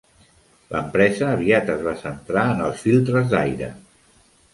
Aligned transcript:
L'empresa 0.75 1.27
aviat 1.33 1.69
es 1.73 1.83
va 1.87 1.93
centrar 2.03 2.45
en 2.55 2.65
els 2.69 2.81
filtres 2.87 3.29
d'aire. 3.35 3.69